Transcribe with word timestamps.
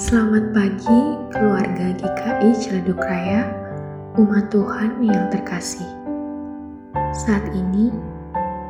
Selamat 0.00 0.56
pagi 0.56 1.00
keluarga 1.28 1.92
GKI 1.92 2.56
Ciledug 2.56 3.04
Raya, 3.04 3.52
umat 4.16 4.48
Tuhan 4.48 4.96
yang 5.04 5.28
terkasih. 5.28 5.84
Saat 7.12 7.44
ini 7.52 7.92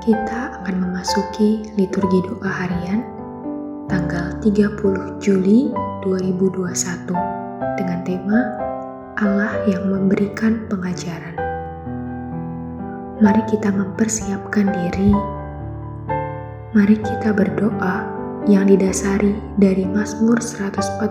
kita 0.03 0.59
akan 0.59 0.91
memasuki 0.91 1.71
liturgi 1.79 2.27
doa 2.27 2.51
harian 2.51 3.07
tanggal 3.87 4.43
30 4.43 5.23
Juli 5.23 5.71
2021 6.03 7.15
dengan 7.79 8.03
tema 8.03 8.39
Allah 9.15 9.55
yang 9.71 9.87
memberikan 9.87 10.67
pengajaran. 10.67 11.39
Mari 13.23 13.43
kita 13.47 13.71
mempersiapkan 13.71 14.67
diri. 14.67 15.15
Mari 16.75 16.99
kita 16.99 17.31
berdoa 17.31 18.19
yang 18.51 18.67
didasari 18.67 19.39
dari 19.63 19.87
Mazmur 19.87 20.43
147 20.43 21.07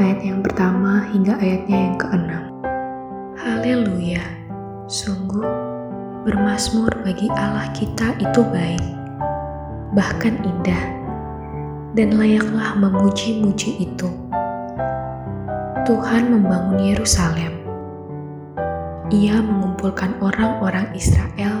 ayat 0.00 0.20
yang 0.24 0.40
pertama 0.40 1.04
hingga 1.12 1.36
ayatnya 1.36 1.92
yang 1.92 1.96
keenam. 2.00 2.44
Haleluya, 3.36 4.24
sungguh 4.88 5.44
bermasmur 6.24 6.88
bagi 7.04 7.28
Allah 7.36 7.68
kita 7.76 8.16
itu 8.16 8.40
baik, 8.48 8.80
bahkan 9.92 10.40
indah, 10.40 10.84
dan 11.92 12.16
layaklah 12.16 12.72
memuji-muji 12.80 13.92
itu. 13.92 14.08
Tuhan 15.84 16.32
membangun 16.32 16.80
Yerusalem. 16.80 17.60
Ia 19.12 19.40
mengumpulkan 19.44 20.16
orang-orang 20.24 20.96
Israel 20.96 21.60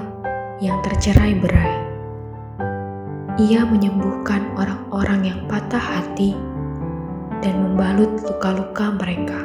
yang 0.64 0.80
tercerai 0.80 1.36
berai 1.36 1.87
ia 3.38 3.62
menyembuhkan 3.62 4.50
orang-orang 4.58 5.30
yang 5.30 5.40
patah 5.46 5.78
hati 5.78 6.34
dan 7.38 7.54
membalut 7.54 8.18
luka-luka 8.26 8.90
mereka. 8.98 9.38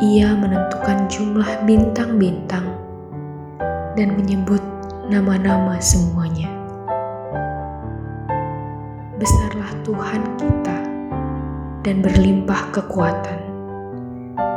Ia 0.00 0.32
menentukan 0.32 1.04
jumlah 1.12 1.68
bintang-bintang 1.68 2.64
dan 3.92 4.16
menyebut 4.16 4.64
nama-nama 5.12 5.76
semuanya. 5.84 6.48
Besarlah 9.20 9.68
Tuhan 9.84 10.22
kita 10.40 10.78
dan 11.84 12.00
berlimpah 12.00 12.72
kekuatan. 12.72 13.36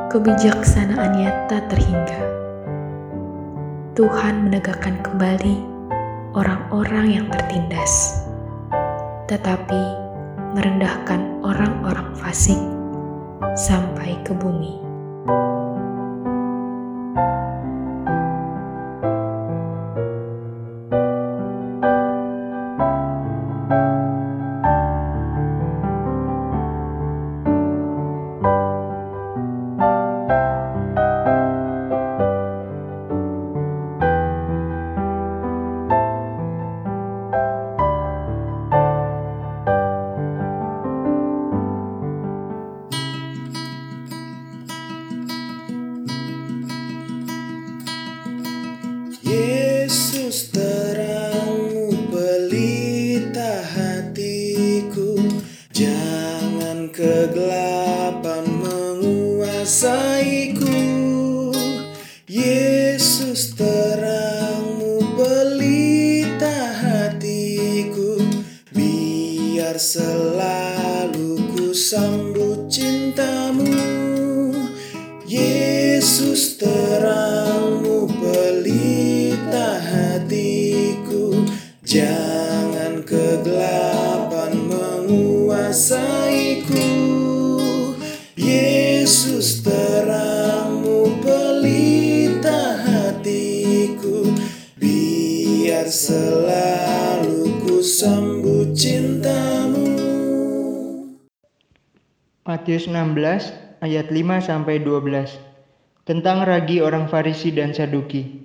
Kebijaksanaannya 0.07 1.51
tak 1.51 1.67
terhingga. 1.67 2.21
Tuhan 3.91 4.47
menegakkan 4.47 5.03
kembali 5.03 5.70
orang-orang 6.31 7.07
yang 7.21 7.27
tertindas, 7.27 8.23
tetapi 9.27 9.81
merendahkan 10.55 11.43
orang-orang 11.43 12.15
fasik 12.17 12.57
sampai 13.55 14.17
ke 14.23 14.31
bumi. 14.35 14.80
Selalu 69.81 71.41
ku 71.57 71.73
sambut 71.73 72.69
cintamu. 72.69 73.65
Yesus 75.25 76.61
terangmu 76.61 78.05
pelita 78.05 79.81
hatiku. 79.81 81.49
Jangan 81.81 83.01
kegelapan 83.01 84.53
menguasaiku. 84.69 85.97
Yesus 88.37 89.65
terangmu 89.65 91.25
pelita 91.25 92.77
hatiku. 92.85 94.29
Biar 94.77 95.89
selalu 95.89 97.65
ku 97.65 97.81
sambut 97.81 98.30
Matius 102.41 102.89
16 102.89 103.85
ayat 103.85 104.09
5 104.09 104.41
sampai 104.41 104.81
12 104.81 105.37
tentang 106.09 106.41
ragi 106.41 106.81
orang 106.81 107.05
Farisi 107.05 107.53
dan 107.53 107.69
Saduki. 107.69 108.41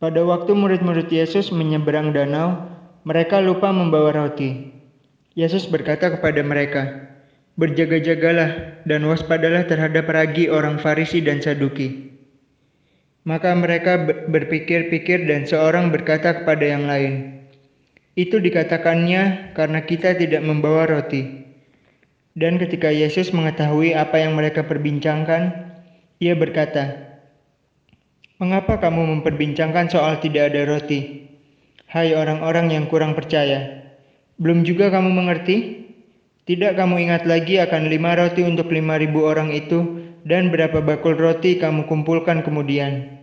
Pada 0.00 0.24
waktu 0.24 0.56
murid-murid 0.56 1.12
Yesus 1.12 1.52
menyeberang 1.52 2.16
danau, 2.16 2.64
mereka 3.04 3.44
lupa 3.44 3.68
membawa 3.68 4.16
roti. 4.16 4.72
Yesus 5.36 5.68
berkata 5.68 6.16
kepada 6.16 6.40
mereka, 6.40 7.04
Berjaga-jagalah 7.60 8.80
dan 8.88 9.04
waspadalah 9.12 9.68
terhadap 9.68 10.08
ragi 10.08 10.48
orang 10.48 10.80
Farisi 10.80 11.20
dan 11.20 11.44
Saduki. 11.44 12.16
Maka 13.28 13.52
mereka 13.52 14.08
berpikir-pikir 14.08 15.28
dan 15.28 15.44
seorang 15.44 15.92
berkata 15.92 16.40
kepada 16.40 16.64
yang 16.64 16.88
lain, 16.88 17.44
Itu 18.16 18.40
dikatakannya 18.40 19.52
karena 19.52 19.84
kita 19.84 20.16
tidak 20.16 20.40
membawa 20.40 20.88
roti. 20.88 21.44
Dan 22.34 22.58
ketika 22.58 22.90
Yesus 22.90 23.30
mengetahui 23.30 23.94
apa 23.94 24.18
yang 24.18 24.34
mereka 24.34 24.66
perbincangkan, 24.66 25.54
ia 26.18 26.34
berkata, 26.34 27.14
Mengapa 28.42 28.82
kamu 28.82 29.06
memperbincangkan 29.18 29.86
soal 29.86 30.18
tidak 30.18 30.50
ada 30.50 30.66
roti? 30.66 31.30
Hai 31.86 32.10
orang-orang 32.18 32.74
yang 32.74 32.90
kurang 32.90 33.14
percaya, 33.14 33.86
belum 34.42 34.66
juga 34.66 34.90
kamu 34.90 35.14
mengerti? 35.14 35.86
Tidak 36.42 36.74
kamu 36.74 37.06
ingat 37.06 37.22
lagi 37.22 37.62
akan 37.62 37.86
lima 37.86 38.18
roti 38.18 38.42
untuk 38.42 38.74
lima 38.74 38.98
ribu 38.98 39.22
orang 39.22 39.54
itu 39.54 40.02
dan 40.26 40.50
berapa 40.50 40.82
bakul 40.82 41.14
roti 41.14 41.62
kamu 41.62 41.86
kumpulkan 41.86 42.42
kemudian? 42.42 43.22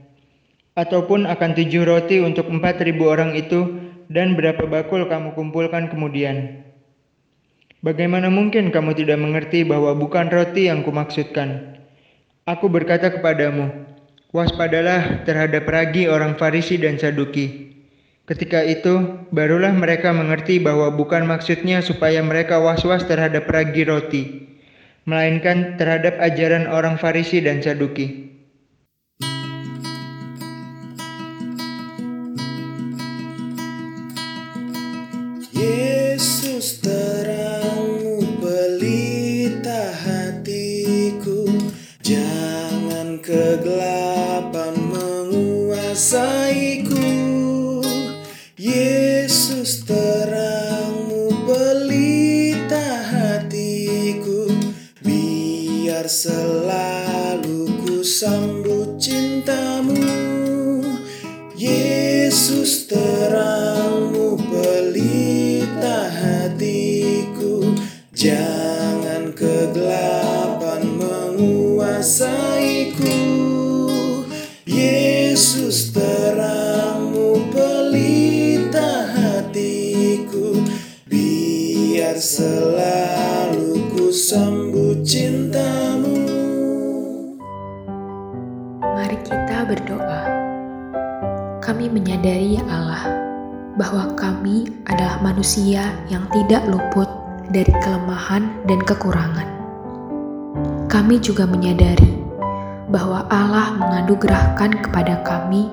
Ataupun 0.79 1.27
akan 1.27 1.51
tujuh 1.51 1.83
roti 1.83 2.23
untuk 2.23 2.47
empat 2.47 2.79
ribu 2.79 3.11
orang 3.11 3.35
itu 3.35 3.75
dan 4.07 4.39
berapa 4.39 4.63
bakul 4.63 5.03
kamu 5.11 5.35
kumpulkan 5.35 5.91
kemudian? 5.91 6.63
Bagaimana 7.81 8.30
mungkin 8.30 8.69
kamu 8.69 8.94
tidak 8.94 9.18
mengerti 9.18 9.66
bahwa 9.66 9.98
bukan 9.98 10.30
roti 10.30 10.69
yang 10.69 10.86
kumaksudkan? 10.86 11.81
Aku 12.45 12.69
berkata 12.69 13.10
kepadamu, 13.10 13.74
waspadalah 14.30 15.25
terhadap 15.25 15.66
ragi 15.66 16.06
orang 16.06 16.38
Farisi 16.38 16.78
dan 16.78 17.01
Saduki. 17.01 17.74
Ketika 18.30 18.62
itu, 18.62 19.25
barulah 19.33 19.74
mereka 19.74 20.13
mengerti 20.13 20.62
bahwa 20.62 20.94
bukan 20.94 21.25
maksudnya 21.25 21.81
supaya 21.81 22.22
mereka 22.22 22.62
was-was 22.62 23.01
terhadap 23.10 23.50
ragi 23.50 23.81
roti, 23.81 24.45
melainkan 25.10 25.74
terhadap 25.81 26.22
ajaran 26.22 26.69
orang 26.69 27.01
Farisi 27.01 27.42
dan 27.42 27.66
Saduki. 27.66 28.30
Yesus 35.50 36.77
terangmu 49.62 51.46
pelita 51.46 53.06
hatiku 53.06 54.50
Biar 55.06 56.10
selalu 56.10 57.69
ku 57.86 58.02
sambut 58.02 58.98
cintamu. 58.98 60.02
Yesus 61.54 62.90
terangmu 62.90 64.42
pelita 64.50 66.10
hatiku 66.10 67.78
Jangan 68.18 69.30
kegelapan 69.38 70.81
menguasaiku. 70.98 73.13
Yesus 74.66 75.94
terangmu 75.94 76.11
sambut 84.31 85.04
cintamu 85.04 86.24
Mari 88.80 89.19
kita 89.28 89.68
berdoa. 89.68 90.24
Kami 91.60 91.92
menyadari 91.92 92.56
ya 92.56 92.63
Allah 92.72 93.12
bahwa 93.75 94.16
kami 94.16 94.72
adalah 94.88 95.19
manusia 95.19 95.83
yang 96.07 96.24
tidak 96.31 96.63
luput 96.72 97.12
dari 97.51 97.75
kelemahan 97.83 98.48
dan 98.72 98.80
kekurangan. 98.88 99.51
Kami 100.88 101.19
juga 101.19 101.44
menyadari 101.44 102.16
bahwa 102.88 103.27
Allah 103.27 103.75
menganugerahkan 103.84 104.80
kepada 104.80 105.27
kami 105.27 105.68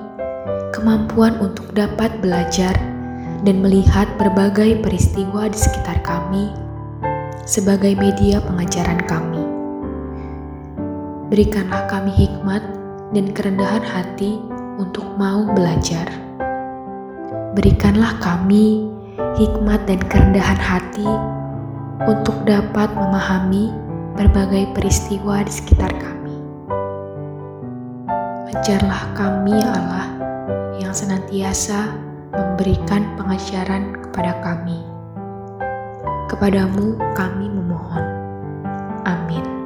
kemampuan 0.75 1.39
untuk 1.39 1.71
dapat 1.71 2.11
belajar 2.19 2.75
dan 3.47 3.63
melihat 3.63 4.11
berbagai 4.19 4.83
peristiwa 4.83 5.47
di 5.47 5.55
sekitar 5.55 6.03
kami 6.03 6.68
sebagai 7.49 7.97
media 7.97 8.37
pengajaran 8.45 9.01
kami. 9.09 9.41
Berikanlah 11.33 11.89
kami 11.89 12.13
hikmat 12.13 12.61
dan 13.09 13.25
kerendahan 13.33 13.81
hati 13.81 14.37
untuk 14.77 15.17
mau 15.17 15.49
belajar. 15.57 16.05
Berikanlah 17.57 18.21
kami 18.21 18.85
hikmat 19.33 19.81
dan 19.89 19.97
kerendahan 20.13 20.61
hati 20.61 21.09
untuk 22.05 22.37
dapat 22.45 22.93
memahami 22.93 23.73
berbagai 24.13 24.69
peristiwa 24.77 25.41
di 25.41 25.49
sekitar 25.49 25.89
kami. 25.97 26.37
Ajarlah 28.53 29.09
kami, 29.17 29.57
ya 29.57 29.69
Allah, 29.73 30.07
yang 30.77 30.93
senantiasa 30.93 31.97
memberikan 32.29 33.09
pengajaran 33.17 33.97
kepada 34.05 34.37
kami. 34.45 34.88
Kepadamu 36.29 36.93
kami 37.17 37.49
memohon. 37.49 38.05
Amin. 39.01 39.58